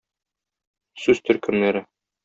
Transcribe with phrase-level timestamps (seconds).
[1.03, 1.89] Сүз төркемнәре.